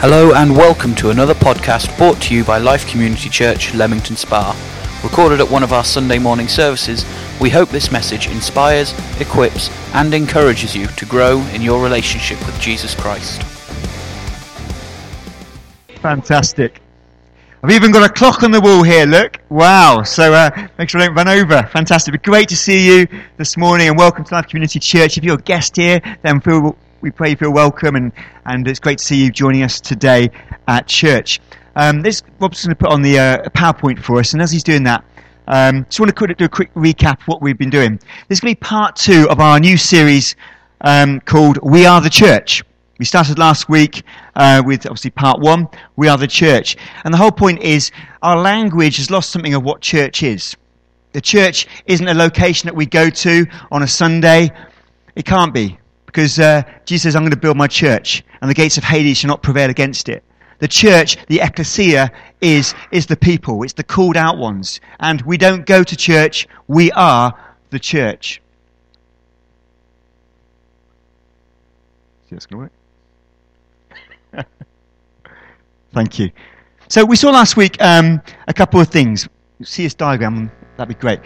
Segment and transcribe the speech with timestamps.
[0.00, 4.54] Hello and welcome to another podcast brought to you by Life Community Church, Leamington Spa.
[5.02, 7.06] Recorded at one of our Sunday morning services,
[7.40, 12.60] we hope this message inspires, equips, and encourages you to grow in your relationship with
[12.60, 13.42] Jesus Christ.
[16.02, 16.82] Fantastic.
[17.62, 19.38] I've even got a clock on the wall here, look.
[19.48, 20.02] Wow.
[20.02, 21.62] So uh, make sure I don't run over.
[21.72, 22.22] Fantastic.
[22.22, 23.08] Great to see you
[23.38, 25.16] this morning and welcome to Life Community Church.
[25.16, 28.10] If you're a guest here, then feel, we pray you feel welcome and,
[28.46, 30.28] and it's great to see you joining us today
[30.66, 31.38] at church.
[31.76, 34.64] Um, this Rob's going to put on the uh, PowerPoint for us, and as he's
[34.64, 35.04] doing that,
[35.46, 38.00] um, just want to do a quick recap of what we've been doing.
[38.26, 40.34] This is going to be part two of our new series
[40.80, 42.64] um, called We Are the Church.
[42.98, 44.02] We started last week
[44.34, 46.76] uh, with obviously part one, We Are the Church.
[47.04, 50.56] And the whole point is our language has lost something of what church is.
[51.12, 54.50] The church isn't a location that we go to on a Sunday.
[55.14, 55.78] It can't be.
[56.06, 59.18] Because uh, Jesus says, I'm going to build my church, and the gates of Hades
[59.18, 60.24] shall not prevail against it.
[60.58, 63.62] The church, the ecclesia, is, is the people.
[63.62, 64.80] It's the called out ones.
[65.00, 67.38] And we don't go to church, we are
[67.70, 68.40] the church.
[72.28, 74.46] See, that's going to work.
[75.92, 76.30] Thank you.
[76.88, 79.28] So we saw last week um, a couple of things.
[79.62, 81.20] See this diagram, that'd be great.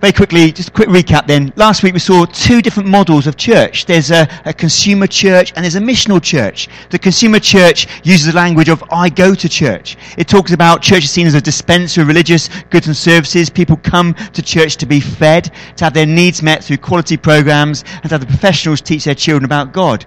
[0.00, 1.52] Very quickly, just a quick recap then.
[1.56, 3.84] Last week we saw two different models of church.
[3.84, 6.68] There's a, a, consumer church and there's a missional church.
[6.90, 9.96] The consumer church uses the language of I go to church.
[10.16, 13.50] It talks about church is seen as a dispenser of religious goods and services.
[13.50, 17.82] People come to church to be fed, to have their needs met through quality programs,
[17.94, 20.06] and to have the professionals teach their children about God.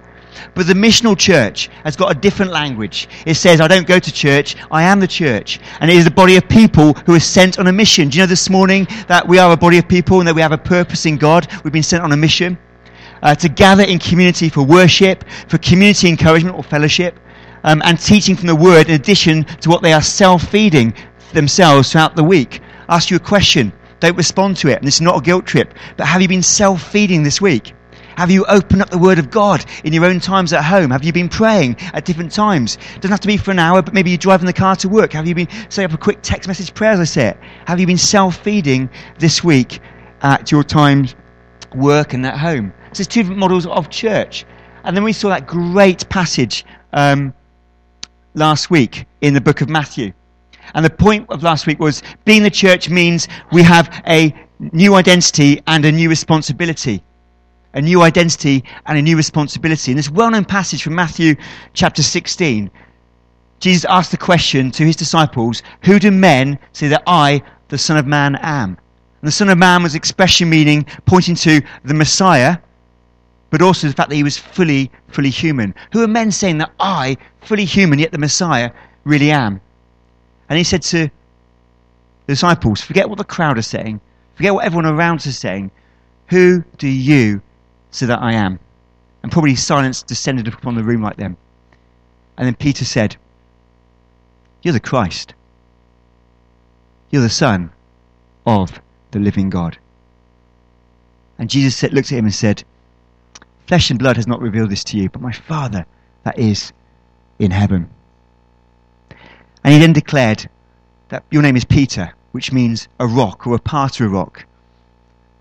[0.53, 3.07] But the missional church has got a different language.
[3.25, 5.59] It says, I don't go to church, I am the church.
[5.79, 8.09] And it is a body of people who are sent on a mission.
[8.09, 10.41] Do you know this morning that we are a body of people and that we
[10.41, 11.47] have a purpose in God?
[11.63, 12.57] We've been sent on a mission
[13.21, 17.19] uh, to gather in community for worship, for community encouragement or fellowship,
[17.63, 20.93] um, and teaching from the Word in addition to what they are self feeding
[21.33, 22.61] themselves throughout the week.
[22.89, 23.71] I ask you a question.
[23.99, 24.77] Don't respond to it.
[24.77, 25.73] And this is not a guilt trip.
[25.95, 27.73] But have you been self feeding this week?
[28.17, 30.91] Have you opened up the Word of God in your own times at home?
[30.91, 32.75] Have you been praying at different times?
[32.75, 34.89] It doesn't have to be for an hour, but maybe you're driving the car to
[34.89, 35.13] work.
[35.13, 37.37] Have you been setting up a quick text message prayer, as I said?
[37.65, 38.89] Have you been self-feeding
[39.19, 39.79] this week
[40.21, 41.15] at your times
[41.75, 42.73] work and at home?
[42.91, 44.45] So there's two different models of church.
[44.83, 47.33] And then we saw that great passage um,
[48.33, 50.11] last week in the book of Matthew.
[50.73, 54.95] And the point of last week was being the church means we have a new
[54.95, 57.03] identity and a new responsibility
[57.73, 59.91] a new identity and a new responsibility.
[59.91, 61.35] In this well known passage from Matthew
[61.73, 62.69] chapter 16,
[63.59, 67.97] Jesus asked the question to his disciples Who do men say that I, the Son
[67.97, 68.77] of Man, am?
[69.21, 72.57] And the Son of Man was expression meaning pointing to the Messiah,
[73.51, 75.75] but also the fact that he was fully, fully human.
[75.93, 78.71] Who are men saying that I, fully human, yet the Messiah,
[79.03, 79.61] really am?
[80.49, 81.09] And he said to
[82.25, 84.01] the disciples, Forget what the crowd are saying,
[84.35, 85.71] forget what everyone around us is saying.
[86.27, 87.41] Who do you
[87.91, 88.59] so that I am.
[89.21, 91.37] And probably silence descended upon the room like them.
[92.37, 93.17] And then Peter said,
[94.63, 95.33] You're the Christ.
[97.11, 97.71] You're the Son
[98.45, 98.81] of
[99.11, 99.77] the living God.
[101.37, 102.63] And Jesus said, looked at him and said,
[103.67, 105.85] Flesh and blood has not revealed this to you, but my Father
[106.23, 106.71] that is
[107.39, 107.89] in heaven.
[109.63, 110.49] And he then declared
[111.09, 114.45] that your name is Peter, which means a rock or a part of a rock.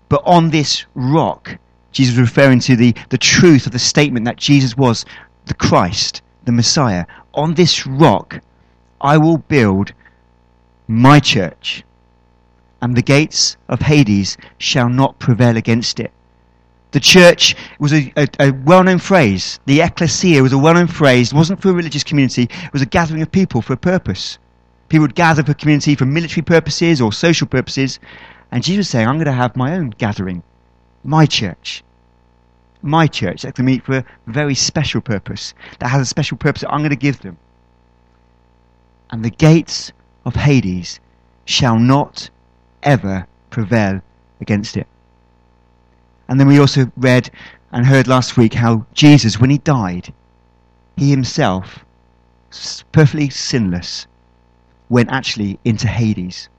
[0.09, 1.57] But on this rock,
[1.91, 5.05] Jesus was referring to the, the truth of the statement that Jesus was
[5.45, 7.05] the Christ, the Messiah.
[7.33, 8.39] On this rock,
[9.01, 9.93] I will build
[10.87, 11.83] my church,
[12.81, 16.11] and the gates of Hades shall not prevail against it.
[16.91, 19.59] The church was a, a, a well known phrase.
[19.65, 21.31] The ecclesia was a well known phrase.
[21.31, 24.37] It wasn't for a religious community, it was a gathering of people for a purpose.
[24.89, 27.99] People would gather for community for military purposes or social purposes.
[28.51, 30.43] And Jesus was saying, I'm going to have my own gathering
[31.03, 31.83] my church.
[32.81, 36.61] My church that can meet for a very special purpose, that has a special purpose
[36.61, 37.37] that I'm going to give them.
[39.11, 39.91] And the gates
[40.25, 40.99] of Hades
[41.45, 42.29] shall not
[42.83, 44.01] ever prevail
[44.39, 44.87] against it.
[46.27, 47.29] And then we also read
[47.71, 50.13] and heard last week how Jesus, when he died,
[50.97, 51.85] he himself,
[52.91, 54.07] perfectly sinless,
[54.89, 56.49] went actually into Hades.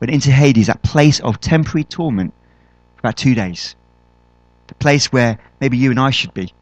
[0.00, 2.32] Went into Hades, that place of temporary torment,
[3.00, 3.74] about two days.
[4.68, 6.54] The place where maybe you and I should be.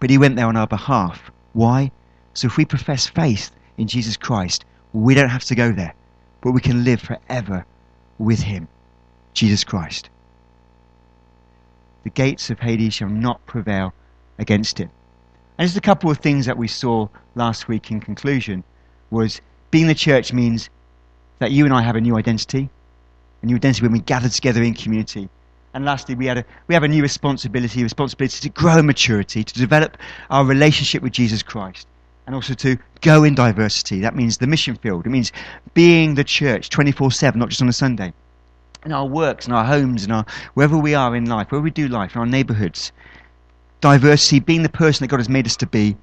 [0.00, 1.30] But he went there on our behalf.
[1.52, 1.92] Why?
[2.34, 5.94] So if we profess faith in Jesus Christ, we don't have to go there,
[6.40, 7.64] but we can live forever
[8.18, 8.68] with him,
[9.34, 10.10] Jesus Christ.
[12.02, 13.92] The gates of Hades shall not prevail
[14.38, 14.88] against it.
[15.58, 18.64] And just a couple of things that we saw last week in conclusion
[19.10, 19.40] was
[19.70, 20.70] being the church means
[21.38, 22.70] that you and I have a new identity,
[23.42, 25.28] a new identity when we gather together in community.
[25.72, 29.44] And lastly, we, had a, we have a new responsibility, responsibility to grow in maturity,
[29.44, 29.96] to develop
[30.28, 31.86] our relationship with Jesus Christ,
[32.26, 34.00] and also to go in diversity.
[34.00, 35.06] That means the mission field.
[35.06, 35.32] It means
[35.74, 38.12] being the church 24 7, not just on a Sunday.
[38.84, 40.24] In our works, in our homes, in our
[40.54, 42.90] wherever we are in life, wherever we do life, in our neighbourhoods.
[43.80, 45.96] Diversity, being the person that God has made us to be,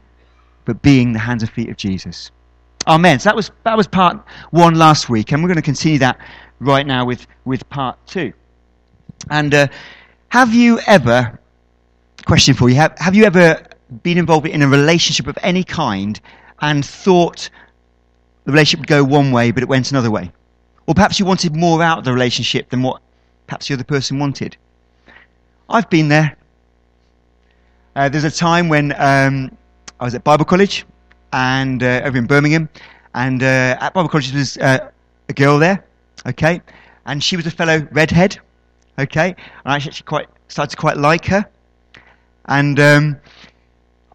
[0.65, 2.31] but being the hands and feet of Jesus.
[2.87, 3.19] Amen.
[3.19, 4.17] So that was that was part
[4.51, 6.17] one last week, and we're going to continue that
[6.59, 8.31] right now with with part two.
[9.29, 9.67] And uh,
[10.29, 11.39] have you ever?
[12.25, 13.61] Question for you: have, have you ever
[14.03, 16.19] been involved in a relationship of any kind
[16.59, 17.49] and thought
[18.45, 20.31] the relationship would go one way, but it went another way,
[20.87, 23.01] or perhaps you wanted more out of the relationship than what
[23.47, 24.57] perhaps the other person wanted?
[25.69, 26.35] I've been there.
[27.95, 29.55] Uh, there's a time when um,
[29.99, 30.85] I was at Bible college
[31.33, 32.69] and uh, over in Birmingham,
[33.13, 34.89] and uh, at Bible College there was uh,
[35.29, 35.83] a girl there,
[36.25, 36.61] okay,
[37.05, 38.39] and she was a fellow redhead,
[38.97, 39.35] okay,
[39.65, 41.45] I actually quite started to quite like her,
[42.45, 43.17] and um,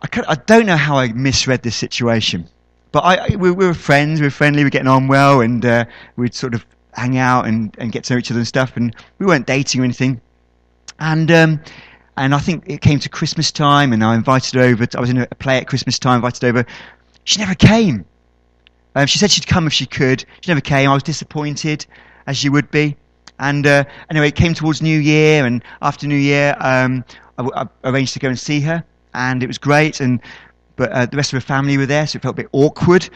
[0.02, 2.48] I, I don't know how I misread this situation,
[2.90, 5.40] but I, I we, we, were friends, we were friendly, we were getting on well,
[5.40, 5.84] and uh,
[6.16, 6.64] we'd sort of
[6.94, 9.80] hang out and, and get to know each other and stuff, and we weren't dating
[9.80, 10.20] or anything,
[10.98, 11.30] and.
[11.30, 11.60] Um,
[12.14, 14.84] and I think it came to Christmas time, and I invited her over.
[14.84, 16.66] To, I was in a play at Christmas time, invited over
[17.24, 18.04] she never came.
[18.94, 20.24] Um, she said she'd come if she could.
[20.40, 20.90] She never came.
[20.90, 21.86] I was disappointed,
[22.26, 22.96] as you would be.
[23.38, 27.04] And uh, anyway, it came towards New Year, and after New Year, um,
[27.38, 28.84] I, I, arranged to go and see her,
[29.14, 30.00] and it was great.
[30.00, 30.20] And
[30.76, 33.08] but uh, the rest of her family were there, so it felt a bit awkward.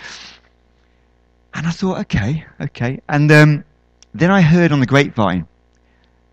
[1.55, 3.01] And I thought, okay, okay.
[3.09, 3.65] And um,
[4.15, 5.47] then I heard on the grapevine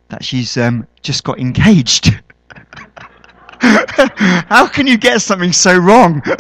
[0.10, 2.12] that she's um, just got engaged.
[3.62, 6.22] How can you get something so wrong?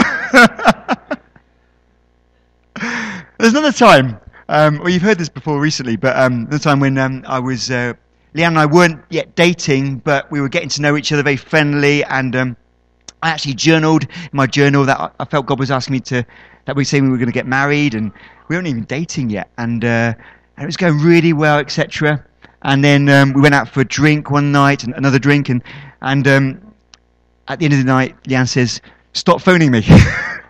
[3.37, 4.19] There's another time,
[4.49, 7.71] um, well, you've heard this before recently, but um, the time when um, I was,
[7.71, 7.93] uh,
[8.35, 11.37] Leanne and I weren't yet dating, but we were getting to know each other very
[11.37, 12.57] friendly, and um,
[13.21, 16.25] I actually journaled in my journal that I felt God was asking me to,
[16.65, 18.11] that we say we were going to get married, and
[18.47, 20.13] we weren't even dating yet, and, uh,
[20.57, 22.23] and it was going really well, etc.
[22.63, 25.63] And then um, we went out for a drink one night, and another drink, and,
[26.01, 26.73] and um,
[27.47, 28.81] at the end of the night, Leanne says,
[29.13, 29.85] "Stop phoning me."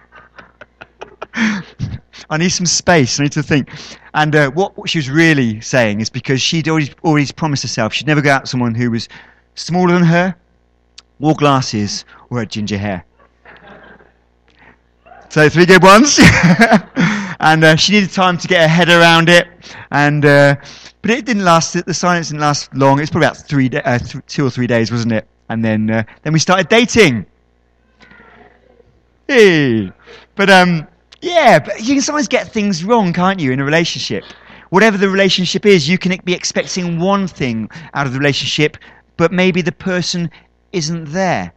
[2.29, 3.19] I need some space.
[3.19, 3.69] I need to think.
[4.13, 8.07] And uh, what, she was really saying is because she'd already, already promised herself she'd
[8.07, 9.09] never go out with someone who was
[9.55, 10.35] smaller than her,
[11.19, 13.05] wore glasses, or had ginger hair.
[15.29, 16.19] So three good ones.
[17.39, 19.47] and uh, she needed time to get her head around it.
[19.91, 20.55] And uh,
[21.01, 21.73] but it didn't last.
[21.85, 22.97] The silence didn't last long.
[22.97, 25.27] It was probably about three, uh, th- two or three days, wasn't it?
[25.49, 27.25] And then uh, then we started dating.
[29.27, 29.91] Hey,
[30.35, 30.87] but um,
[31.23, 34.25] yeah, but you can sometimes get things wrong, can't you, in a relationship?
[34.71, 38.75] Whatever the relationship is, you can be expecting one thing out of the relationship,
[39.15, 40.29] but maybe the person
[40.73, 41.53] isn't there.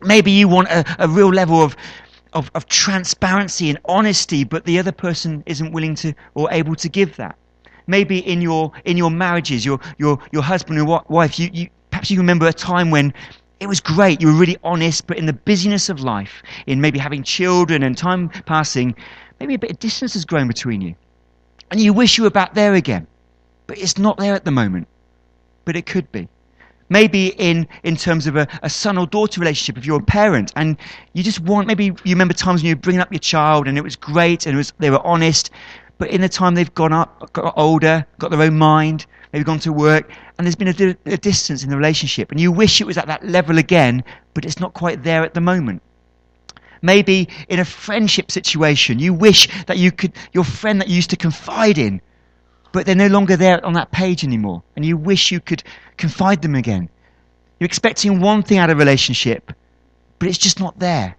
[0.00, 1.76] Maybe you want a, a real level of,
[2.32, 6.88] of, of transparency and honesty, but the other person isn't willing to or able to
[6.88, 7.36] give that.
[7.86, 12.10] Maybe in your in your marriages, your your your husband or wife, you, you perhaps
[12.10, 13.12] you remember a time when
[13.60, 14.20] it was great.
[14.20, 17.96] You were really honest, but in the busyness of life, in maybe having children and
[17.96, 18.94] time passing,
[19.40, 20.94] maybe a bit of distance has grown between you.
[21.70, 23.06] And you wish you were back there again.
[23.66, 24.88] But it's not there at the moment.
[25.64, 26.28] But it could be.
[26.88, 30.52] Maybe in, in terms of a, a son or daughter relationship, if you're a parent
[30.56, 30.78] and
[31.12, 33.76] you just want, maybe you remember times when you were bringing up your child and
[33.76, 35.50] it was great and was, they were honest,
[35.98, 39.58] but in the time they've gone up, got older, got their own mind, maybe gone
[39.58, 42.86] to work, and there's been a, a distance in the relationship, and you wish it
[42.86, 44.04] was at that level again,
[44.34, 45.82] but it's not quite there at the moment.
[46.80, 51.10] Maybe in a friendship situation, you wish that you could, your friend that you used
[51.10, 52.00] to confide in,
[52.70, 55.64] but they're no longer there on that page anymore, and you wish you could
[55.96, 56.88] confide them again.
[57.58, 59.52] You're expecting one thing out of a relationship,
[60.20, 61.16] but it's just not there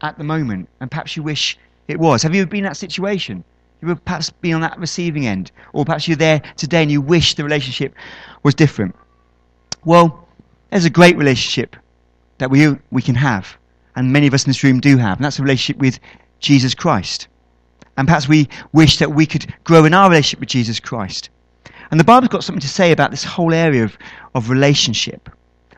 [0.00, 2.22] at the moment, and perhaps you wish it was.
[2.22, 3.42] Have you ever been in that situation?
[3.82, 7.00] You would perhaps be on that receiving end, or perhaps you're there today and you
[7.00, 7.94] wish the relationship
[8.44, 8.94] was different.
[9.84, 10.28] Well,
[10.70, 11.74] there's a great relationship
[12.38, 13.58] that we, we can have,
[13.96, 15.98] and many of us in this room do have, and that's a relationship with
[16.38, 17.26] Jesus Christ.
[17.96, 21.30] And perhaps we wish that we could grow in our relationship with Jesus Christ.
[21.90, 23.98] And the Bible's got something to say about this whole area of,
[24.34, 25.28] of relationship.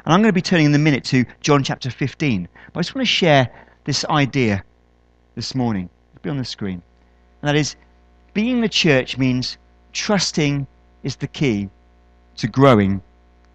[0.05, 2.49] And I'm going to be turning in a minute to John chapter 15.
[2.73, 3.51] But I just want to share
[3.85, 4.63] this idea
[5.35, 5.89] this morning.
[6.13, 6.83] It'll be on the screen.
[7.43, 7.75] And that is
[8.35, 9.57] being the church means
[9.93, 10.67] trusting
[11.05, 11.71] is the key
[12.37, 13.01] to growing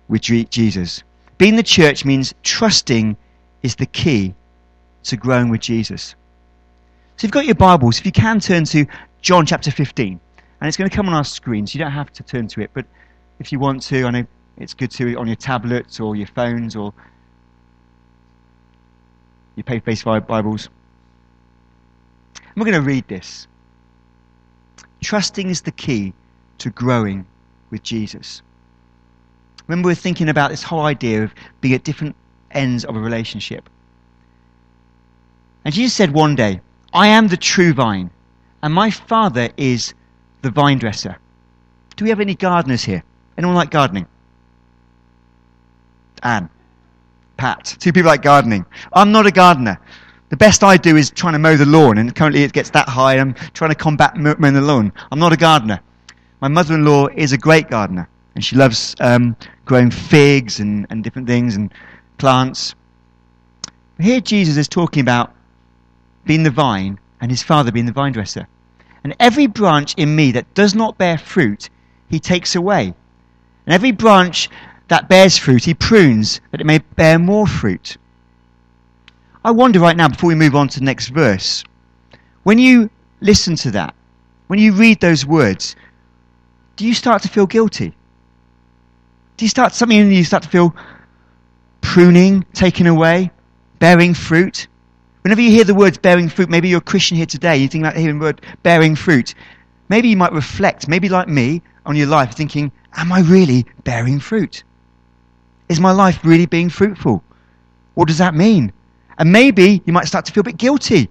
[0.07, 1.03] with Jesus.
[1.37, 3.15] Being the church means trusting
[3.61, 4.33] is the key
[5.03, 6.15] to growing with Jesus.
[7.17, 8.85] So you've got your Bibles, if you can turn to
[9.21, 10.19] John chapter 15,
[10.61, 12.61] and it's going to come on our screen, so you don't have to turn to
[12.61, 12.85] it, but
[13.39, 14.25] if you want to, I know
[14.57, 16.93] it's good to on your tablets or your phones or
[19.55, 20.69] your paper-based Bibles.
[22.55, 23.47] We're going to read this.
[25.01, 26.13] Trusting is the key
[26.59, 27.25] to growing
[27.69, 28.41] with Jesus.
[29.67, 32.15] Remember, we're thinking about this whole idea of being at different
[32.51, 33.69] ends of a relationship.
[35.63, 36.61] And Jesus said one day,
[36.93, 38.09] I am the true vine,
[38.63, 39.93] and my Father is
[40.41, 41.17] the vine dresser.
[41.95, 43.03] Do we have any gardeners here?
[43.37, 44.07] Anyone like gardening?
[46.23, 46.49] Anne.
[47.37, 47.77] Pat.
[47.79, 48.65] Two people like gardening.
[48.93, 49.79] I'm not a gardener.
[50.29, 52.87] The best I do is trying to mow the lawn, and currently it gets that
[52.87, 53.17] high.
[53.17, 54.93] I'm trying to combat mowing the lawn.
[55.11, 55.81] I'm not a gardener.
[56.39, 61.27] My mother-in-law is a great gardener, and she loves um, growing figs and, and different
[61.27, 61.73] things and
[62.19, 62.75] plants.
[63.99, 65.33] Here Jesus is talking about
[66.25, 68.47] being the vine and his father being the vine dresser.
[69.03, 71.69] And every branch in me that does not bear fruit,
[72.09, 72.93] he takes away.
[73.65, 74.49] And every branch
[74.89, 77.97] that bears fruit, he prunes that it may bear more fruit.
[79.43, 81.63] I wonder right now, before we move on to the next verse,
[82.43, 82.89] when you
[83.21, 83.95] listen to that,
[84.47, 85.77] when you read those words,
[86.75, 87.93] do you start to feel guilty?
[89.37, 90.75] Do you start something in you start to feel
[91.79, 93.31] pruning, taken away,
[93.79, 94.67] bearing fruit?
[95.21, 97.85] Whenever you hear the words bearing fruit, maybe you're a Christian here today, you think
[97.85, 99.35] about hearing the word bearing fruit.
[99.87, 104.19] Maybe you might reflect, maybe like me, on your life, thinking, Am I really bearing
[104.19, 104.63] fruit?
[105.69, 107.23] Is my life really being fruitful?
[107.93, 108.73] What does that mean?
[109.19, 111.09] And maybe you might start to feel a bit guilty.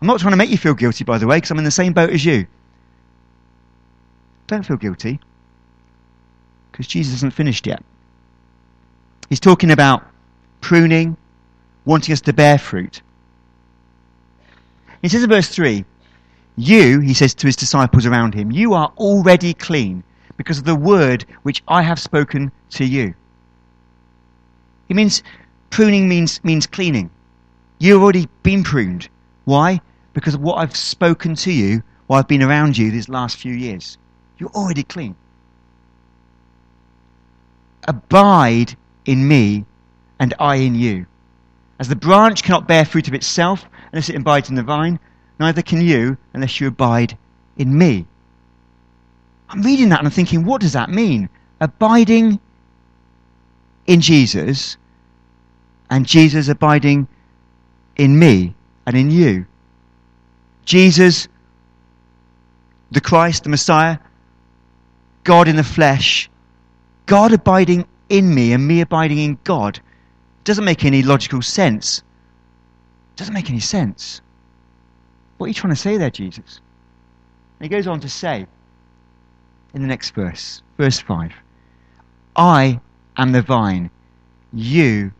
[0.00, 1.70] I'm not trying to make you feel guilty, by the way, because I'm in the
[1.70, 2.46] same boat as you.
[4.46, 5.20] Don't feel guilty,
[6.70, 7.82] because Jesus isn't finished yet.
[9.28, 10.04] He's talking about
[10.60, 11.16] pruning,
[11.84, 13.00] wanting us to bear fruit.
[15.00, 15.84] He says in verse 3
[16.56, 20.02] You, he says to his disciples around him, you are already clean
[20.36, 23.14] because of the word which I have spoken to you.
[24.88, 25.22] He means
[25.70, 27.10] pruning means, means cleaning.
[27.78, 29.08] You've already been pruned.
[29.44, 29.80] Why?
[30.12, 33.52] Because of what I've spoken to you while I've been around you these last few
[33.52, 33.98] years.
[34.38, 35.16] You're already clean.
[37.86, 39.64] Abide in me
[40.18, 41.06] and I in you.
[41.78, 44.98] As the branch cannot bear fruit of itself unless it abides in the vine,
[45.38, 47.18] neither can you unless you abide
[47.56, 48.06] in me.
[49.48, 51.28] I'm reading that and I'm thinking, what does that mean?
[51.60, 52.40] Abiding
[53.86, 54.76] in Jesus
[55.90, 57.06] and Jesus abiding
[57.96, 58.54] in me
[58.86, 59.46] and in you.
[60.64, 61.28] Jesus,
[62.90, 63.98] the Christ, the Messiah,
[65.24, 66.30] God in the flesh,
[67.06, 69.80] God abiding in me and me abiding in God
[70.44, 72.02] doesn't make any logical sense.
[73.16, 74.20] Doesn't make any sense.
[75.38, 76.60] What are you trying to say there, Jesus?
[77.58, 78.46] And he goes on to say
[79.74, 81.32] in the next verse, verse 5
[82.36, 82.80] I
[83.16, 83.90] am the vine,
[84.52, 85.12] you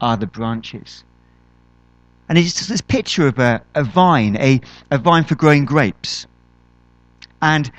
[0.00, 1.04] are the branches.
[2.28, 4.60] And it's just this picture of a, a vine, a,
[4.90, 6.26] a vine for growing grapes.
[7.42, 7.70] And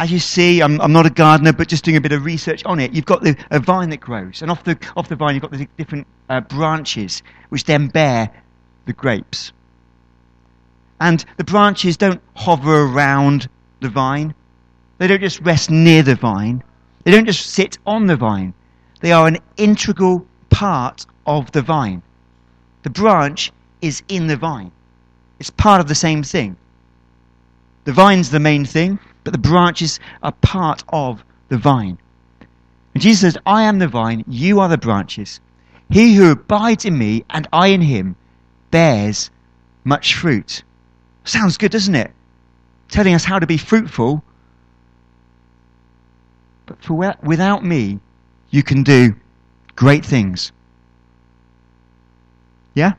[0.00, 2.64] as you see, I'm, I'm not a gardener, but just doing a bit of research
[2.64, 2.92] on it.
[2.92, 5.50] You've got the, a vine that grows, and off the, off the vine, you've got
[5.50, 8.30] the different uh, branches, which then bear
[8.86, 9.52] the grapes.
[11.00, 13.48] And the branches don't hover around
[13.80, 14.34] the vine,
[14.96, 16.62] they don't just rest near the vine,
[17.04, 18.54] they don't just sit on the vine.
[19.00, 22.02] They are an integral part of the vine.
[22.82, 24.72] The branch is in the vine,
[25.38, 26.56] it's part of the same thing.
[27.84, 31.98] The vine's the main thing, but the branches are part of the vine.
[32.94, 35.40] And Jesus says, I am the vine, you are the branches.
[35.90, 38.16] He who abides in me and I in him
[38.70, 39.30] bears
[39.84, 40.62] much fruit.
[41.24, 42.12] Sounds good, doesn't it?
[42.88, 44.22] Telling us how to be fruitful.
[46.66, 47.98] But for, without me,
[48.50, 49.14] you can do
[49.74, 50.52] great things.
[52.80, 52.94] Yeah?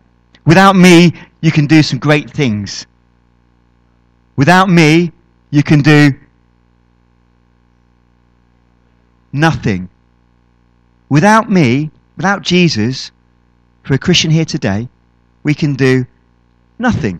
[0.45, 1.11] Without me,
[1.41, 2.85] you can do some great things.
[4.35, 5.11] Without me,
[5.49, 6.13] you can do
[9.33, 9.89] nothing.
[11.09, 13.09] Without me, without Jesus,
[13.81, 14.87] for a Christian here today,
[15.41, 16.05] we can do
[16.77, 17.19] nothing.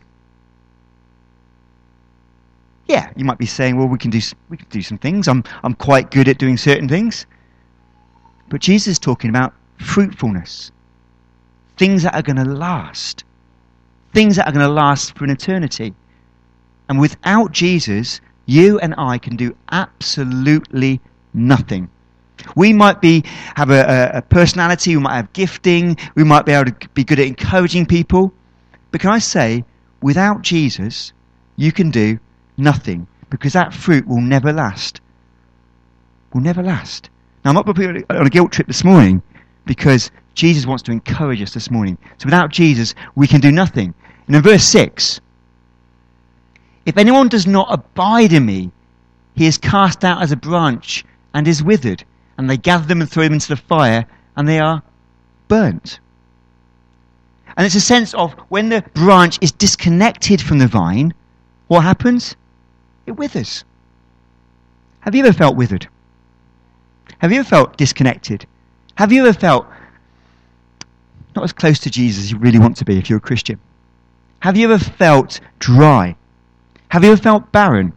[2.86, 5.28] Yeah, you might be saying, well, we can do, we can do some things.
[5.28, 7.26] I'm, I'm quite good at doing certain things.
[8.50, 10.72] But Jesus is talking about fruitfulness,
[11.82, 13.24] things that are going to last,
[14.14, 15.96] things that are going to last for an eternity.
[16.88, 21.02] And without Jesus, you and I can do absolutely
[21.34, 21.90] nothing.
[22.56, 23.24] We might be
[23.56, 27.20] have a, a, personality, we might have gifting, we might be able to be good
[27.20, 28.32] at encouraging people.
[28.92, 29.66] But can I say,
[30.04, 31.14] without Jesus,
[31.56, 32.20] you can do
[32.58, 35.02] nothing because that fruit will never last.
[36.32, 37.10] Will never last.
[37.44, 39.24] Now, I'm not on a guilt trip this morning
[39.66, 41.98] because Jesus wants to encourage us this morning.
[42.18, 43.94] So without Jesus, we can do nothing.
[44.28, 45.20] And in verse 6,
[46.86, 48.72] if anyone does not abide in me,
[49.36, 52.04] he is cast out as a branch and is withered.
[52.38, 54.82] And they gather them and throw them into the fire, and they are
[55.48, 56.00] burnt.
[57.58, 61.14] And it's a sense of when the branch is disconnected from the vine,
[61.68, 62.36] what happens?
[63.06, 63.64] It withers.
[65.02, 65.88] Have you ever felt withered?
[67.20, 68.46] Have you ever felt disconnected?
[68.96, 69.68] Have you ever felt
[71.36, 73.60] not as close to Jesus as you really want to be if you're a Christian?
[74.40, 76.16] Have you ever felt dry?
[76.90, 77.94] Have you ever felt barren?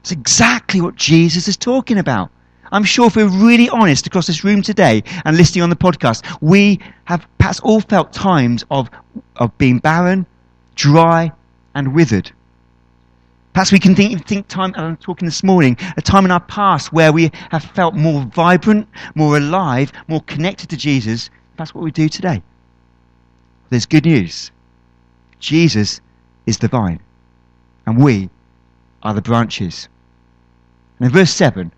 [0.00, 2.30] It's exactly what Jesus is talking about.
[2.72, 6.24] I'm sure if we're really honest across this room today and listening on the podcast,
[6.40, 8.90] we have perhaps all felt times of,
[9.36, 10.26] of being barren,
[10.74, 11.32] dry,
[11.74, 12.32] and withered.
[13.52, 16.40] Perhaps we can think, think time, and I'm talking this morning, a time in our
[16.40, 21.30] past where we have felt more vibrant, more alive, more connected to Jesus.
[21.56, 22.42] That's what we do today.
[23.70, 24.50] There's good news.
[25.38, 26.00] Jesus
[26.46, 27.00] is the vine,
[27.86, 28.30] and we
[29.02, 29.88] are the branches.
[30.98, 31.72] And in verse 7,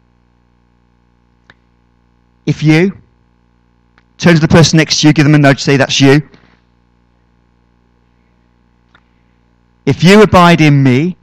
[2.47, 2.97] if you
[4.17, 6.23] turn to the person next to you, give them a nudge, say, That's you.
[9.87, 11.17] If you abide in me,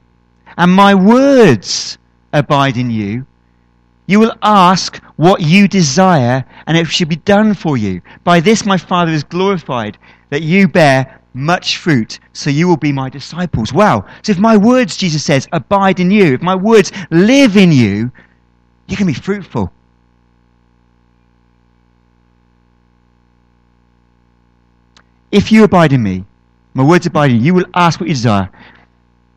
[0.58, 1.98] and my words
[2.32, 3.26] abide in you,
[4.06, 8.00] you will ask what you desire, and it shall be done for you.
[8.24, 9.98] By this my Father is glorified,
[10.30, 13.72] that you bear much fruit, so you will be my disciples.
[13.72, 14.06] Wow.
[14.22, 18.10] So if my words, Jesus says, abide in you, if my words live in you,
[18.86, 19.72] you can be fruitful.
[25.32, 26.24] If you abide in me,
[26.72, 28.48] my words abide in you, you will ask what you desire,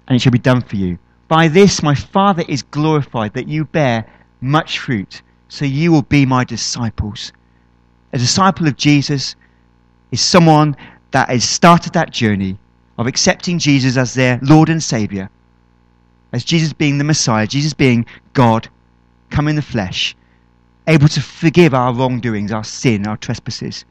[0.08, 1.00] and it shall be done for you.
[1.28, 4.06] By this my Father is glorified, that you bear
[4.42, 7.32] much fruit, so you will be my disciples.
[8.14, 9.36] A disciple of Jesus
[10.12, 10.76] is someone
[11.12, 12.58] that has started that journey
[12.98, 15.30] of accepting Jesus as their Lord and Savior,
[16.34, 18.68] as Jesus being the Messiah, Jesus being God,
[19.30, 20.16] come in the flesh,
[20.88, 23.86] able to forgive our wrongdoings, our sin, our trespasses.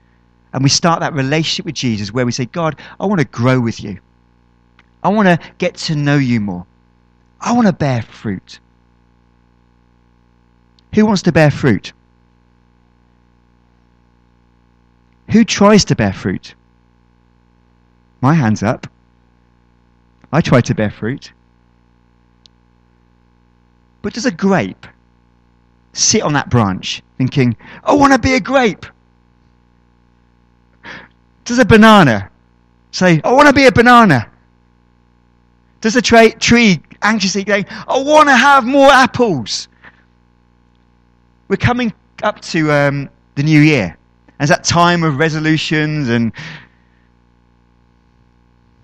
[0.52, 3.60] And we start that relationship with Jesus where we say, God, I want to grow
[3.60, 3.98] with you.
[5.02, 6.66] I want to get to know you more.
[7.40, 8.58] I want to bear fruit.
[10.94, 11.92] Who wants to bear fruit?
[15.30, 16.54] Who tries to bear fruit?
[18.20, 18.86] My hand's up.
[20.32, 21.32] I try to bear fruit.
[24.02, 24.86] But does a grape
[25.92, 28.86] sit on that branch thinking, I want to be a grape?
[31.44, 32.30] Does a banana
[32.92, 34.30] say, I want to be a banana?
[35.80, 39.68] Does a tra- tree anxiously going, I want to have more apples?
[41.48, 43.96] We're coming up to um, the new year.
[44.40, 46.32] As that time of resolutions and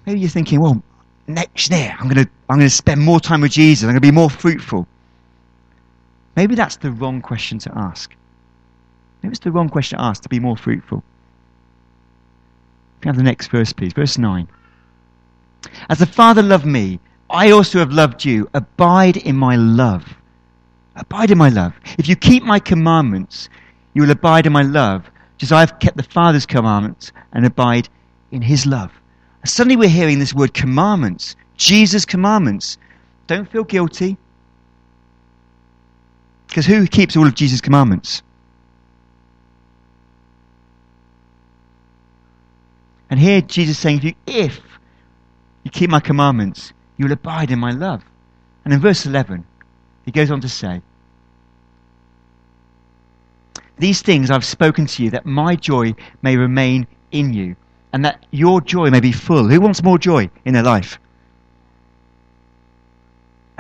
[0.07, 0.83] maybe you're thinking, well,
[1.29, 3.85] next year I'm going to I'm going to spend more time with Jesus.
[3.85, 4.87] I'm going to be more fruitful.
[6.37, 8.15] Maybe that's the wrong question to ask.
[9.23, 11.03] Maybe it's the wrong question to ask to be more fruitful.
[13.01, 13.93] Can have the next verse, please.
[13.93, 14.49] Verse 9.
[15.89, 16.99] As the Father loved me,
[17.31, 18.49] I also have loved you.
[18.55, 20.17] Abide in my love.
[20.97, 21.75] Abide in my love.
[21.99, 23.49] If you keep my commandments,
[23.95, 27.45] you will abide in my love, just as I have kept the Father's commandments and
[27.45, 27.89] abide
[28.31, 28.93] in his love.
[29.43, 32.79] And suddenly we're hearing this word commandments, Jesus' commandments.
[33.27, 34.17] Don't feel guilty.
[36.47, 38.23] Because who keeps all of Jesus' commandments?
[43.11, 44.61] And here Jesus saying, if you, if
[45.63, 48.05] you keep my commandments, you will abide in my love.
[48.65, 49.45] And in verse 11,
[50.05, 50.81] he goes on to say,
[53.79, 57.57] These things I've spoken to you, that my joy may remain in you,
[57.93, 59.49] and that your joy may be full.
[59.49, 60.99] Who wants more joy in their life?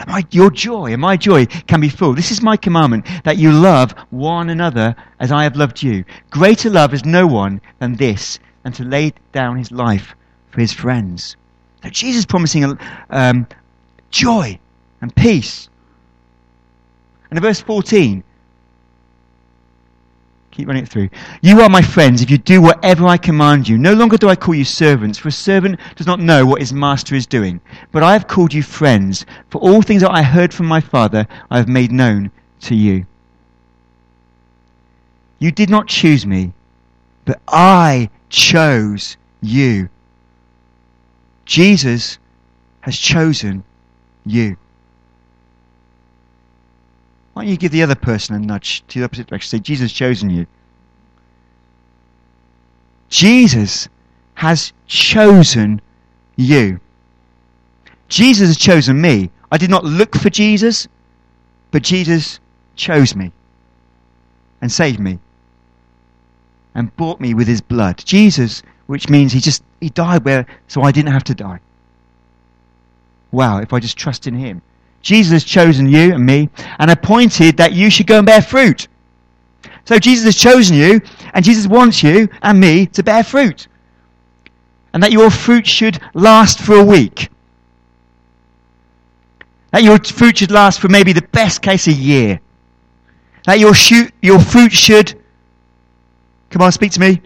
[0.08, 2.14] My, your joy and my joy can be full.
[2.14, 6.04] This is my commandment that you love one another as I have loved you.
[6.30, 10.16] Greater love is no one than this, than to lay down his life
[10.50, 11.36] for his friends.
[11.82, 12.76] So Jesus promising
[13.10, 13.46] um,
[14.10, 14.58] joy
[15.00, 15.68] and peace.
[17.30, 18.22] And in verse 14,
[20.50, 21.08] keep running it through.
[21.42, 23.76] You are my friends if you do whatever I command you.
[23.76, 26.72] No longer do I call you servants, for a servant does not know what his
[26.72, 27.60] master is doing.
[27.90, 31.26] But I have called you friends, for all things that I heard from my Father
[31.50, 33.06] I have made known to you.
[35.40, 36.52] You did not choose me,
[37.24, 39.88] but I chose you.
[41.44, 42.18] Jesus
[42.80, 43.64] has chosen
[44.24, 44.56] you.
[47.34, 49.50] Why don't you give the other person a nudge to the opposite direction?
[49.50, 50.46] Say, Jesus has chosen you.
[53.08, 53.88] Jesus
[54.34, 55.80] has chosen
[56.36, 56.80] you.
[58.08, 59.30] Jesus has chosen me.
[59.50, 60.88] I did not look for Jesus,
[61.72, 62.38] but Jesus
[62.76, 63.32] chose me
[64.60, 65.18] and saved me
[66.74, 68.02] and bought me with his blood.
[68.04, 71.60] Jesus, which means he just he died where so I didn't have to die.
[73.32, 74.62] Wow, if I just trust in him.
[75.04, 78.88] Jesus has chosen you and me and appointed that you should go and bear fruit.
[79.84, 81.02] So Jesus has chosen you
[81.34, 83.68] and Jesus wants you and me to bear fruit.
[84.94, 87.28] And that your fruit should last for a week.
[89.72, 92.40] That your fruit should last for maybe the best case a year.
[93.44, 95.20] That your, shoot, your fruit should,
[96.48, 97.20] come on, speak to me,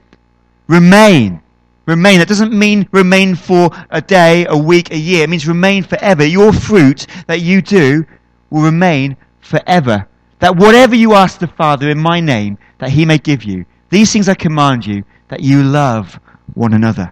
[0.66, 1.40] remain.
[1.88, 2.18] Remain.
[2.18, 5.24] That doesn't mean remain for a day, a week, a year.
[5.24, 6.22] It means remain forever.
[6.22, 8.04] Your fruit that you do
[8.50, 10.06] will remain forever.
[10.40, 13.64] That whatever you ask the Father in my name, that he may give you.
[13.88, 16.20] These things I command you, that you love
[16.52, 17.10] one another.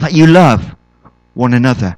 [0.00, 0.74] That you love
[1.34, 1.96] one another.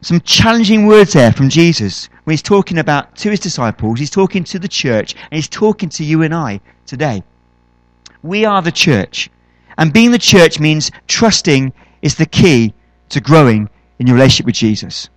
[0.00, 4.44] Some challenging words there from Jesus when he's talking about to his disciples, he's talking
[4.44, 7.22] to the church, and he's talking to you and I today.
[8.22, 9.28] We are the church.
[9.76, 12.74] And being the church means trusting is the key
[13.10, 15.08] to growing in your relationship with Jesus.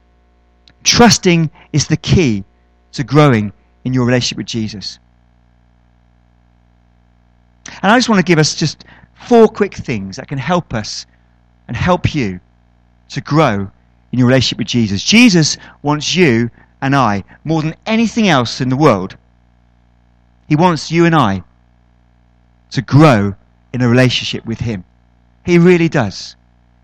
[0.84, 2.44] Trusting is the key
[2.94, 3.52] to growing
[3.84, 5.00] in your relationship with Jesus.
[7.82, 8.86] And I just want to give us just
[9.28, 11.06] four quick things that can help us
[11.68, 12.40] and help you
[13.10, 13.70] to grow
[14.12, 15.04] in your relationship with Jesus.
[15.04, 16.50] Jesus wants you
[16.82, 19.18] and I more than anything else in the world.
[20.48, 21.44] He wants you and I
[22.72, 23.36] to grow
[23.74, 24.84] in a relationship with Him.
[25.46, 26.36] He really does.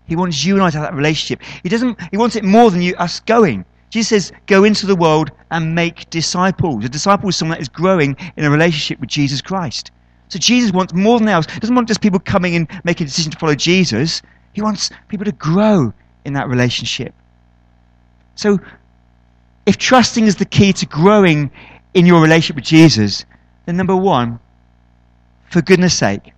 [0.06, 1.40] He wants you and I to have that relationship.
[1.62, 1.98] He doesn't.
[2.10, 3.64] He wants it more than you us going.
[3.90, 7.68] Jesus says, "Go into the world and make disciples." A disciple is someone that is
[7.68, 9.90] growing in a relationship with Jesus Christ.
[10.28, 11.46] So Jesus wants more than else.
[11.50, 14.20] He doesn't want just people coming and making a decision to follow Jesus.
[14.52, 15.92] He wants people to grow
[16.24, 17.14] in that relationship.
[18.34, 18.58] So,
[19.66, 21.50] if trusting is the key to growing
[21.94, 23.24] in your relationship with Jesus,
[23.66, 24.40] then number one,
[25.50, 26.33] for goodness sake,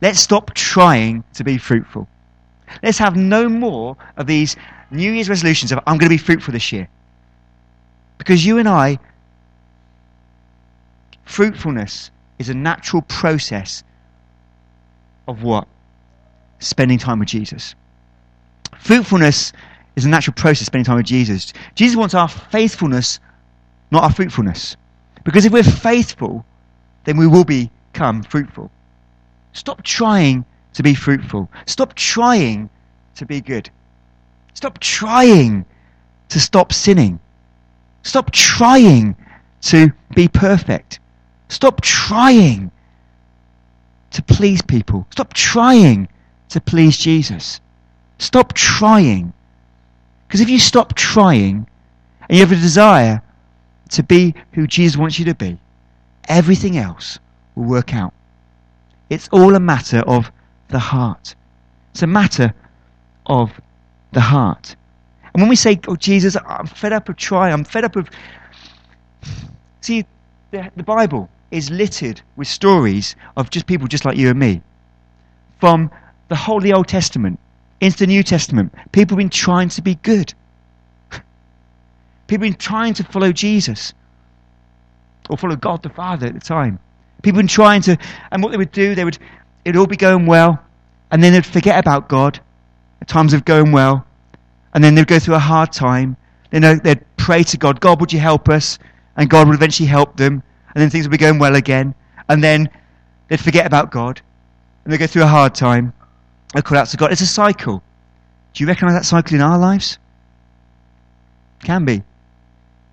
[0.00, 2.08] let's stop trying to be fruitful.
[2.82, 4.56] Let's have no more of these
[4.90, 6.88] New Year's resolutions of, I'm going to be fruitful this year.
[8.18, 8.98] Because you and I,
[11.24, 13.84] fruitfulness is a natural process
[15.28, 15.66] of what?
[16.58, 17.74] Spending time with Jesus.
[18.78, 19.52] Fruitfulness
[19.96, 21.52] is a natural process spending time with Jesus.
[21.74, 23.20] Jesus wants our faithfulness,
[23.90, 24.76] not our fruitfulness.
[25.24, 26.44] Because if we're faithful,
[27.04, 28.70] then we will become fruitful.
[29.52, 31.50] Stop trying to be fruitful.
[31.66, 32.70] Stop trying
[33.16, 33.70] to be good.
[34.54, 35.64] Stop trying
[36.28, 37.20] to stop sinning.
[38.02, 39.16] Stop trying
[39.62, 41.00] to be perfect.
[41.48, 42.70] Stop trying
[44.12, 45.06] to please people.
[45.10, 46.08] Stop trying
[46.50, 47.60] to please Jesus.
[48.18, 49.32] Stop trying.
[50.26, 51.66] Because if you stop trying
[52.28, 53.22] and you have a desire
[53.90, 55.58] to be who Jesus wants you to be,
[56.28, 57.18] everything else
[57.54, 58.14] will work out.
[59.10, 60.30] It's all a matter of
[60.68, 61.34] the heart.
[61.92, 62.54] It's a matter
[63.26, 63.60] of
[64.12, 64.76] the heart.
[65.34, 68.08] And when we say, Oh, Jesus, I'm fed up of trying, I'm fed up of.
[69.80, 70.06] See,
[70.52, 74.62] the, the Bible is littered with stories of just people just like you and me.
[75.58, 75.90] From
[76.28, 77.38] the the Old Testament
[77.80, 80.32] into the New Testament, people have been trying to be good.
[81.10, 83.92] People have been trying to follow Jesus
[85.28, 86.78] or follow God the Father at the time.
[87.22, 87.96] People been trying to,
[88.30, 89.18] and what they would do, they would,
[89.64, 90.58] it'd all be going well,
[91.10, 92.40] and then they'd forget about God
[93.00, 94.06] at times of going well,
[94.74, 96.16] and then they'd go through a hard time.
[96.50, 98.78] Then they'd pray to God, God, would you help us?
[99.16, 100.42] And God would eventually help them,
[100.74, 101.94] and then things would be going well again.
[102.28, 102.70] And then
[103.28, 104.20] they'd forget about God,
[104.84, 105.92] and they'd go through a hard time.
[106.54, 107.12] They'd call out to God.
[107.12, 107.82] It's a cycle.
[108.54, 109.98] Do you recognize that cycle in our lives?
[111.62, 112.02] Can be.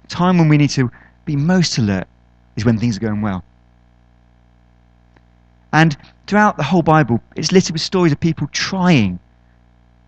[0.07, 0.91] Time when we need to
[1.25, 2.07] be most alert
[2.55, 3.43] is when things are going well.
[5.77, 9.19] And throughout the whole Bible, it's littered with stories of people trying,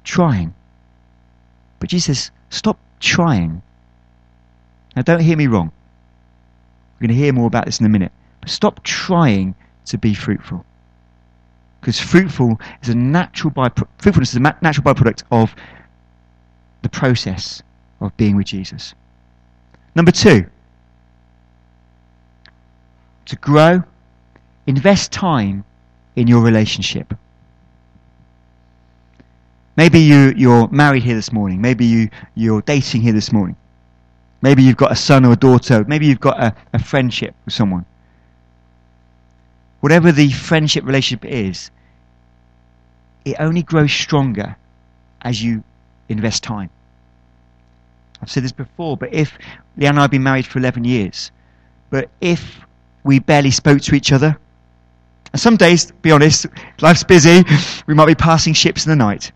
[0.04, 0.56] trying.
[1.80, 3.62] But Jesus says, stop trying.
[4.96, 5.72] Now, don't hear me wrong.
[6.96, 8.12] We're going to hear more about this in a minute.
[8.42, 9.54] But stop trying
[9.86, 10.66] to be fruitful.
[11.82, 15.54] Because fruitful is a natural bypro- fruitfulness is a natural byproduct of
[16.82, 17.62] the process
[18.02, 18.96] of being with Jesus.
[19.94, 20.48] Number two,
[23.28, 23.84] to grow
[24.70, 25.66] invest time
[26.16, 27.16] in your relationship.
[29.76, 31.60] Maybe you, you're married here this morning.
[31.60, 33.56] Maybe you, you're dating here this morning.
[34.44, 35.84] Maybe you've got a son or a daughter.
[35.86, 37.84] Maybe you've got a, a friendship with someone.
[39.80, 41.72] Whatever the friendship relationship is,
[43.26, 44.56] it only grows stronger
[45.22, 45.64] as you
[46.10, 46.70] invest time.
[48.22, 49.36] I've said this before, but if
[49.78, 51.32] Leanne and I have been married for 11 years,
[51.90, 52.60] but if
[53.04, 54.38] we barely spoke to each other,
[55.32, 56.48] and some days, to be honest,
[56.82, 57.44] life's busy,
[57.88, 59.32] we might be passing ships in the night.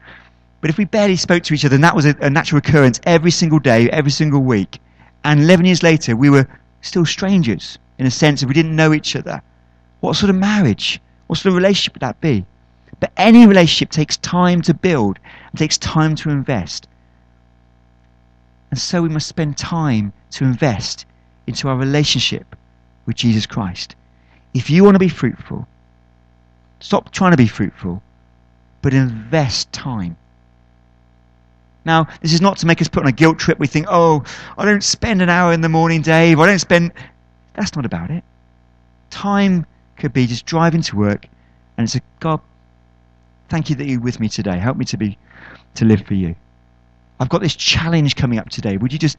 [0.61, 2.99] But if we barely spoke to each other, and that was a, a natural occurrence
[3.03, 4.79] every single day, every single week,
[5.23, 6.47] and 11 years later, we were
[6.81, 9.41] still strangers in a sense if we didn't know each other,
[9.99, 12.45] what sort of marriage, what sort of relationship would that be?
[12.99, 15.19] But any relationship takes time to build,
[15.51, 16.87] and takes time to invest.
[18.71, 21.05] And so we must spend time to invest
[21.45, 22.55] into our relationship
[23.05, 23.95] with Jesus Christ.
[24.53, 25.67] If you want to be fruitful,
[26.83, 28.03] stop trying to be fruitful,
[28.81, 30.17] but invest time.
[31.85, 33.57] Now, this is not to make us put on a guilt trip.
[33.57, 34.23] We think, oh,
[34.57, 36.39] I don't spend an hour in the morning, Dave.
[36.39, 36.91] I don't spend.
[37.55, 38.23] That's not about it.
[39.09, 39.65] Time
[39.97, 41.27] could be just driving to work,
[41.77, 42.41] and it's a God.
[43.49, 44.57] Thank you that you're with me today.
[44.57, 45.17] Help me to be
[45.75, 46.35] to live for you.
[47.19, 48.75] I've got this challenge coming up today.
[48.75, 49.17] Would you just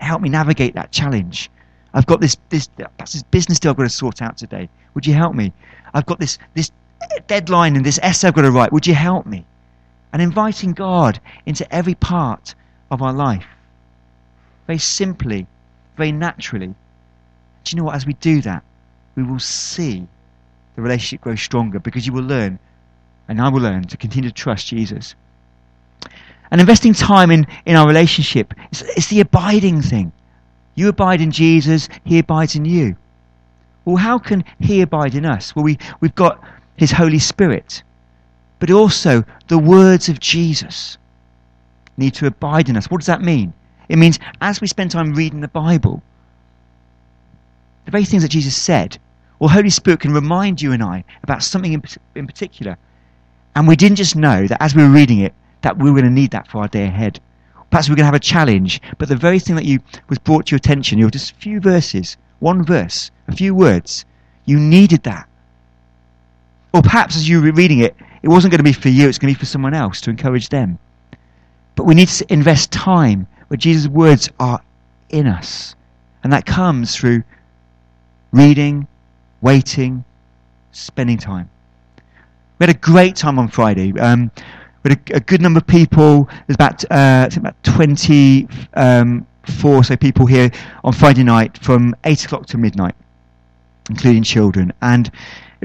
[0.00, 1.50] help me navigate that challenge?
[1.94, 4.68] I've got this this this business deal I've got to sort out today.
[4.94, 5.52] Would you help me?
[5.94, 6.72] I've got this this
[7.28, 8.72] deadline and this essay I've got to write.
[8.72, 9.46] Would you help me?
[10.12, 12.54] And inviting God into every part
[12.90, 13.46] of our life.
[14.66, 15.46] Very simply,
[15.96, 16.68] very naturally.
[16.68, 16.74] Do
[17.70, 17.94] you know what?
[17.94, 18.62] As we do that,
[19.14, 20.06] we will see
[20.74, 22.58] the relationship grow stronger because you will learn,
[23.28, 25.14] and I will learn, to continue to trust Jesus.
[26.50, 30.12] And investing time in, in our relationship, it's the abiding thing.
[30.74, 32.96] You abide in Jesus, He abides in you.
[33.84, 35.54] Well, how can He abide in us?
[35.54, 36.42] Well, we, we've got
[36.76, 37.82] His Holy Spirit,
[38.58, 40.98] but also the words of Jesus
[41.96, 42.90] need to abide in us.
[42.90, 43.52] What does that mean?
[43.88, 46.02] It means as we spend time reading the Bible,
[47.84, 48.98] the very things that Jesus said,
[49.38, 51.82] or Holy Spirit can remind you and I about something in,
[52.14, 52.78] in particular.
[53.54, 56.10] And we didn't just know that as we were reading it, that we were going
[56.12, 57.20] to need that for our day ahead.
[57.74, 60.16] Perhaps we we're going to have a challenge, but the very thing that you was
[60.20, 64.04] brought to your attention, you were just a few verses, one verse, a few words,
[64.44, 65.28] you needed that.
[66.72, 69.18] Or perhaps as you were reading it, it wasn't going to be for you, it's
[69.18, 70.78] going to be for someone else to encourage them.
[71.74, 74.62] But we need to invest time where Jesus' words are
[75.08, 75.74] in us.
[76.22, 77.24] And that comes through
[78.30, 78.86] reading,
[79.40, 80.04] waiting,
[80.70, 81.50] spending time.
[82.60, 83.98] We had a great time on Friday.
[83.98, 84.30] Um,
[84.84, 86.28] had a, a, good number of people.
[86.46, 90.50] There's about uh, about 24 um, so people here
[90.82, 92.94] on Friday night from 8 o'clock to midnight,
[93.88, 94.72] including children.
[94.82, 95.10] And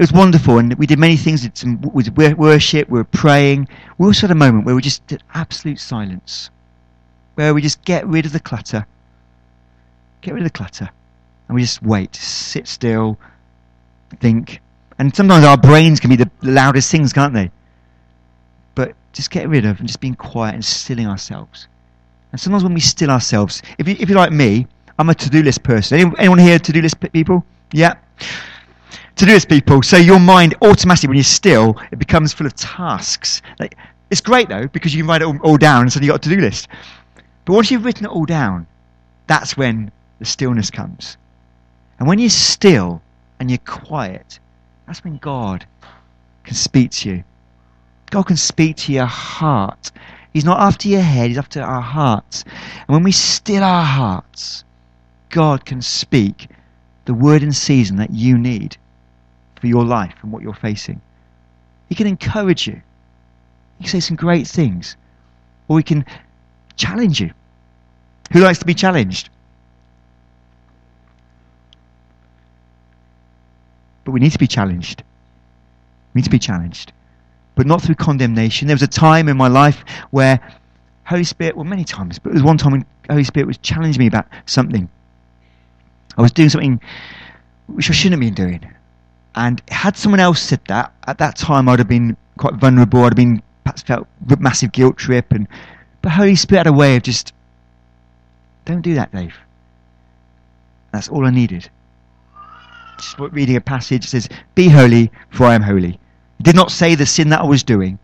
[0.00, 1.42] was wonderful, and we did many things.
[1.42, 3.68] Did some worship, we were praying.
[3.98, 6.48] We also had a moment where we just did absolute silence,
[7.34, 8.86] where we just get rid of the clutter,
[10.22, 10.88] get rid of the clutter,
[11.48, 13.18] and we just wait, sit still,
[14.20, 14.60] think.
[14.98, 17.50] And sometimes our brains can be the loudest things, can't they?
[19.12, 21.68] Just get rid of and just being quiet and stilling ourselves.
[22.32, 24.66] And sometimes when we still ourselves, if, you, if you're like me,
[24.98, 26.14] I'm a to-do list person.
[26.18, 27.44] Anyone, here to-do list people?
[27.72, 27.94] Yeah.
[29.16, 29.82] To-do list people.
[29.82, 33.42] So your mind automatically, when you're still, it becomes full of tasks.
[33.58, 33.76] Like,
[34.10, 36.24] it's great though because you can write it all, all down and so you've got
[36.24, 36.68] a to-do list.
[37.44, 38.66] But once you've written it all down,
[39.26, 41.16] that's when the stillness comes.
[41.98, 43.02] And when you're still
[43.38, 44.38] and you're quiet,
[44.86, 45.64] that's when God
[46.44, 47.24] can speak to you.
[48.10, 49.92] God can speak to your heart.
[50.32, 52.44] He's not after your head, He's after our hearts.
[52.44, 54.64] And when we still our hearts,
[55.30, 56.48] God can speak
[57.04, 58.76] the word in season that you need
[59.60, 61.00] for your life and what you're facing.
[61.88, 62.80] He can encourage you.
[63.78, 64.96] He can say some great things.
[65.68, 66.04] Or he can
[66.76, 67.32] challenge you.
[68.32, 69.28] Who likes to be challenged?
[74.04, 75.02] But we need to be challenged.
[76.14, 76.92] We need to be challenged.
[77.54, 78.68] But not through condemnation.
[78.68, 80.40] There was a time in my life where
[81.04, 84.00] Holy Spirit, well, many times, but there was one time when Holy Spirit was challenging
[84.00, 84.88] me about something.
[86.16, 86.80] I was doing something
[87.66, 88.72] which I shouldn't have been doing.
[89.34, 93.00] And had someone else said that, at that time I'd have been quite vulnerable.
[93.00, 94.06] I'd have been perhaps felt
[94.38, 95.32] massive guilt trip.
[95.32, 95.46] And
[96.02, 97.32] but Holy Spirit had a way of just,
[98.64, 99.34] don't do that, Dave.
[100.92, 101.70] That's all I needed
[103.00, 105.98] just reading a passage says, Be holy, for I am holy.
[106.42, 107.98] Did not say the sin that I was doing,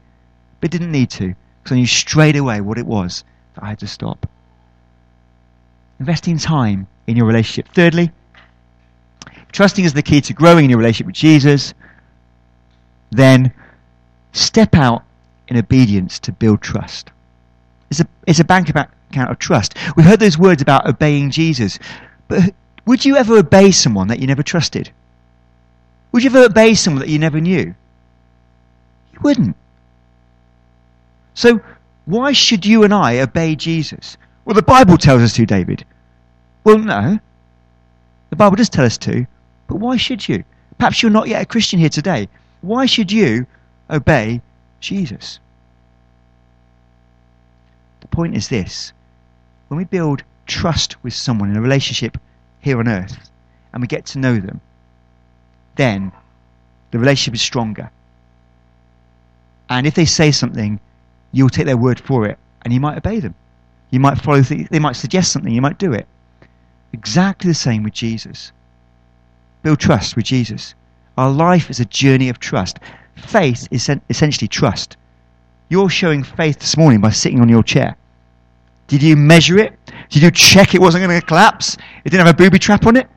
[0.60, 3.78] but didn't need to, because I knew straight away what it was that I had
[3.78, 4.28] to stop.
[5.98, 7.72] Investing time in your relationship.
[7.72, 8.10] Thirdly,
[9.52, 11.72] trusting is the key to growing in your relationship with Jesus,
[13.10, 13.52] then
[14.32, 15.02] step out
[15.48, 17.10] in obedience to build trust.
[17.90, 19.76] It's a, it's a bank account of trust.
[19.96, 21.78] We heard those words about obeying Jesus,
[22.28, 22.52] but
[22.84, 24.90] would you ever obey someone that you never trusted?
[26.12, 27.74] Would you ever obey someone that you never knew?
[29.16, 29.56] You wouldn't.
[31.34, 31.60] So,
[32.04, 34.16] why should you and I obey Jesus?
[34.44, 35.84] Well, the Bible tells us to, David.
[36.64, 37.18] Well, no.
[38.30, 39.26] The Bible does tell us to,
[39.68, 40.44] but why should you?
[40.78, 42.28] Perhaps you're not yet a Christian here today.
[42.60, 43.46] Why should you
[43.88, 44.42] obey
[44.80, 45.38] Jesus?
[48.00, 48.92] The point is this
[49.68, 52.18] when we build trust with someone in a relationship
[52.60, 53.30] here on earth
[53.72, 54.60] and we get to know them,
[55.76, 56.12] then
[56.90, 57.90] the relationship is stronger.
[59.68, 60.80] And if they say something,
[61.32, 63.34] you'll take their word for it and you might obey them.
[63.90, 66.06] You might follow, th- they might suggest something, you might do it.
[66.92, 68.52] Exactly the same with Jesus.
[69.62, 70.74] Build trust with Jesus.
[71.18, 72.78] Our life is a journey of trust.
[73.16, 74.96] Faith is essentially trust.
[75.68, 77.96] You're showing faith this morning by sitting on your chair.
[78.86, 79.74] Did you measure it?
[80.10, 81.76] Did you check it wasn't going to collapse?
[82.04, 83.08] It didn't have a booby trap on it?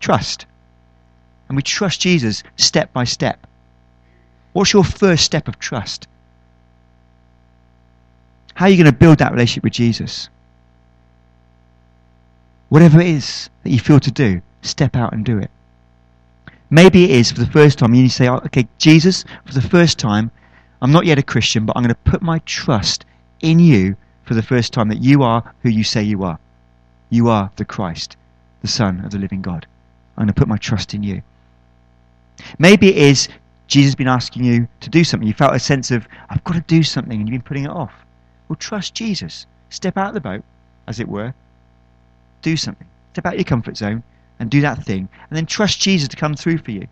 [0.00, 0.46] Trust.
[1.48, 3.46] And we trust Jesus step by step.
[4.58, 6.08] What's your first step of trust?
[8.54, 10.28] How are you going to build that relationship with Jesus?
[12.68, 15.52] Whatever it is that you feel to do, step out and do it.
[16.70, 19.54] Maybe it is for the first time you need to say, oh, okay, Jesus, for
[19.54, 20.32] the first time,
[20.82, 23.04] I'm not yet a Christian, but I'm going to put my trust
[23.38, 26.40] in you for the first time that you are who you say you are.
[27.10, 28.16] You are the Christ,
[28.62, 29.68] the Son of the living God.
[30.16, 31.22] I'm going to put my trust in you.
[32.58, 33.28] Maybe it is
[33.68, 35.28] Jesus has been asking you to do something.
[35.28, 37.70] You felt a sense of, I've got to do something, and you've been putting it
[37.70, 37.92] off.
[38.48, 39.46] Well, trust Jesus.
[39.68, 40.42] Step out of the boat,
[40.86, 41.34] as it were.
[42.40, 42.86] Do something.
[43.12, 44.02] Step out of your comfort zone
[44.38, 45.08] and do that thing.
[45.28, 46.88] And then trust Jesus to come through for you.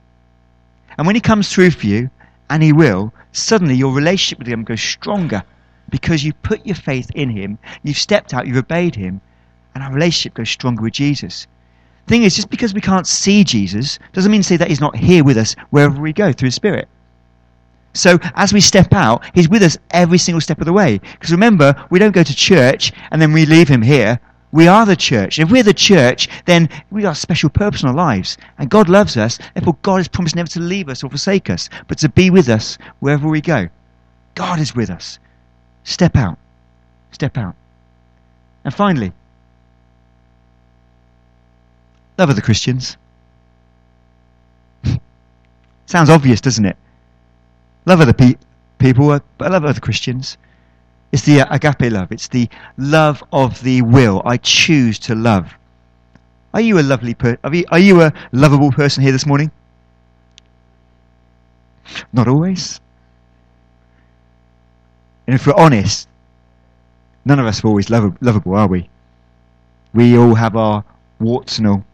[0.98, 2.10] And when he comes through for you,
[2.50, 5.42] and he will, suddenly your relationship with him goes stronger
[5.88, 9.20] because you've put your faith in him, you've stepped out, you've obeyed him,
[9.74, 11.46] and our relationship goes stronger with Jesus.
[12.06, 14.96] Thing is, just because we can't see Jesus doesn't mean to say that he's not
[14.96, 16.88] here with us wherever we go through Spirit.
[17.94, 20.98] So as we step out, he's with us every single step of the way.
[20.98, 24.20] Because remember, we don't go to church and then we leave him here.
[24.52, 25.38] We are the church.
[25.38, 28.38] If we're the church, then we got a special purpose in our lives.
[28.58, 29.38] And God loves us.
[29.54, 32.48] Therefore, God has promised never to leave us or forsake us, but to be with
[32.48, 33.68] us wherever we go.
[34.34, 35.18] God is with us.
[35.84, 36.38] Step out.
[37.12, 37.54] Step out.
[38.64, 39.12] And finally,
[42.18, 42.96] love other Christians.
[45.86, 46.76] Sounds obvious, doesn't it?
[47.84, 48.36] Love other pe-
[48.78, 50.36] people, uh, but I love other Christians.
[51.12, 52.10] It's the uh, agape love.
[52.12, 54.22] It's the love of the will.
[54.24, 55.52] I choose to love.
[56.52, 59.50] Are you a lovely per- are, are you a lovable person here this morning?
[62.12, 62.80] Not always.
[65.26, 66.08] And if we're honest,
[67.24, 68.88] none of us are always lov- lovable, are we?
[69.92, 70.84] We all have our
[71.18, 71.84] warts and all.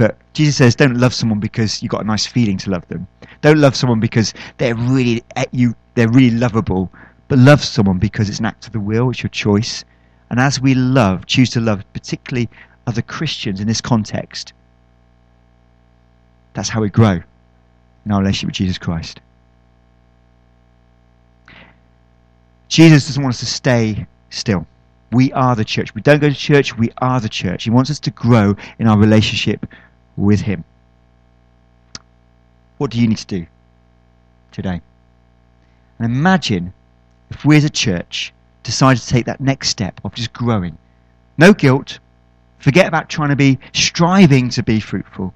[0.00, 3.06] But Jesus says, don't love someone because you've got a nice feeling to love them.
[3.42, 5.74] Don't love someone because they're really at you.
[5.94, 6.90] They're really lovable.
[7.28, 9.10] But love someone because it's an act of the will.
[9.10, 9.84] It's your choice.
[10.30, 12.48] And as we love, choose to love, particularly
[12.86, 14.54] other Christians in this context,
[16.54, 17.20] that's how we grow
[18.06, 19.20] in our relationship with Jesus Christ.
[22.68, 24.66] Jesus doesn't want us to stay still.
[25.12, 25.94] We are the church.
[25.94, 27.64] We don't go to church, we are the church.
[27.64, 29.66] He wants us to grow in our relationship
[30.16, 30.64] with Him.
[32.78, 33.46] What do you need to do
[34.52, 34.80] today?
[35.98, 36.72] And imagine
[37.30, 40.76] if we as a church decided to take that next step of just growing.
[41.38, 41.98] No guilt.
[42.58, 45.32] Forget about trying to be striving to be fruitful.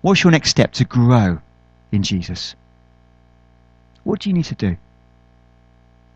[0.00, 1.40] What's your next step to grow
[1.92, 2.56] in Jesus?
[4.04, 4.76] What do you need to do?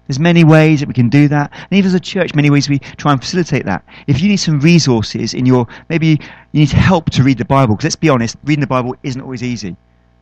[0.06, 1.50] There's many ways that we can do that.
[1.52, 3.84] And even as a church, many ways we try and facilitate that.
[4.06, 6.06] If you need some resources in your, maybe
[6.52, 9.20] you need help to read the Bible, because let's be honest, reading the Bible isn't
[9.20, 9.76] always easy,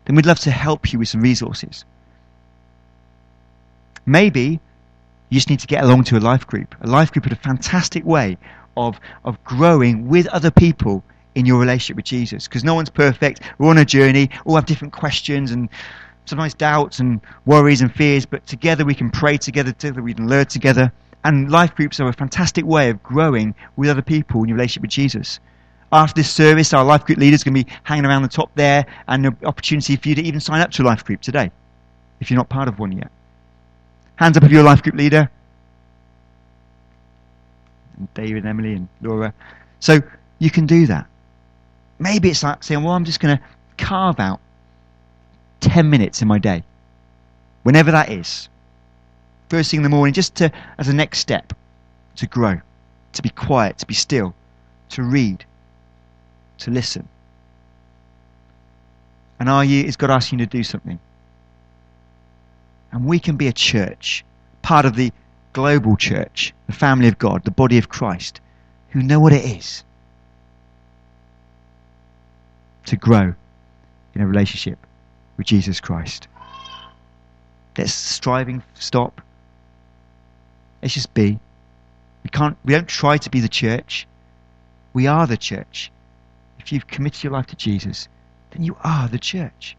[0.04, 1.84] then we'd love to help you with some resources.
[4.06, 4.60] Maybe
[5.28, 6.74] you just need to get along to a life group.
[6.80, 8.38] A life group is a fantastic way
[8.76, 11.02] of, of growing with other people
[11.34, 13.40] in your relationship with Jesus, because no one's perfect.
[13.58, 15.68] We're on a journey, all have different questions and
[16.24, 20.28] sometimes doubts and worries and fears, but together we can pray together, together we can
[20.28, 20.92] learn together.
[21.24, 24.82] And life groups are a fantastic way of growing with other people in your relationship
[24.82, 25.40] with Jesus.
[25.92, 28.50] After this service, our life group leaders are going to be hanging around the top
[28.54, 31.50] there, and an opportunity for you to even sign up to a life group today,
[32.20, 33.10] if you're not part of one yet.
[34.16, 35.30] Hands up if you're a life group leader.
[37.96, 39.32] And David, and Emily, and Laura.
[39.80, 40.00] So
[40.40, 41.06] you can do that.
[41.98, 43.42] Maybe it's like saying, well, I'm just going to
[43.78, 44.40] carve out
[45.74, 46.62] 10 minutes in my day,
[47.64, 48.48] whenever that is,
[49.48, 50.48] first thing in the morning, just to,
[50.78, 51.52] as a next step,
[52.14, 52.60] to grow,
[53.12, 54.36] to be quiet, to be still,
[54.90, 55.44] to read,
[56.58, 57.08] to listen.
[59.40, 61.00] And are you, is God asking you to do something?
[62.92, 64.24] And we can be a church,
[64.62, 65.10] part of the
[65.54, 68.40] global church, the family of God, the body of Christ,
[68.90, 69.82] who know what it is
[72.86, 73.34] to grow
[74.14, 74.78] in a relationship
[75.36, 76.28] with Jesus Christ.
[77.76, 79.20] Let's striving stop.
[80.82, 81.38] Let's just be.
[82.22, 84.06] We can't we don't try to be the church.
[84.92, 85.90] We are the church.
[86.58, 88.08] If you've committed your life to Jesus,
[88.52, 89.76] then you are the church.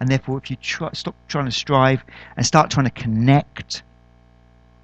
[0.00, 2.02] And therefore if you try, stop trying to strive
[2.36, 3.82] and start trying to connect,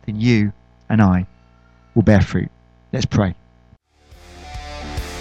[0.06, 0.52] then you
[0.88, 1.26] and I
[1.94, 2.50] will bear fruit.
[2.92, 3.34] Let's pray.